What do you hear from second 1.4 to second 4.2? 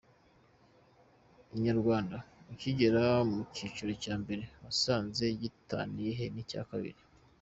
Inyarwanda: Ukigera mu cyiciro cya